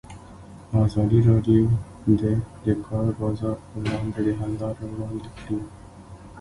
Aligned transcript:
ازادي 0.85 1.19
راډیو 1.29 1.63
د 2.19 2.21
د 2.65 2.67
کار 2.85 3.07
بازار 3.21 3.57
پر 3.67 3.77
وړاندې 3.83 4.19
د 4.25 4.29
حل 4.39 4.51
لارې 4.61 4.85
وړاندې 4.89 5.29
کړي. 5.37 5.59